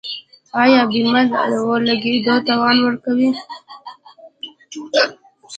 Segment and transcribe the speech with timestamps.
[0.61, 3.29] آیا بیمه د اور لګیدو تاوان ورکوي؟